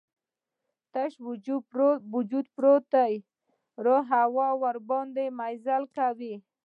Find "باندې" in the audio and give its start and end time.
4.89-5.25